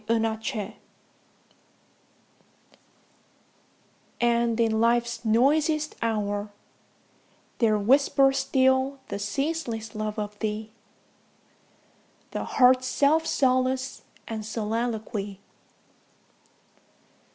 25 0.07 0.73
And 4.19 4.59
in 4.59 4.81
Life's 4.81 5.23
noisiest 5.23 5.95
hour 6.01 6.49
There 7.59 7.77
whispers 7.77 8.39
still 8.39 8.97
the 9.09 9.19
ceaseless 9.19 9.93
love 9.93 10.17
of 10.17 10.39
thee, 10.39 10.71
The 12.31 12.45
heart's 12.45 12.87
self 12.87 13.27
solace} 13.27 14.01
and 14.27 14.43
soliloquy. 14.43 15.39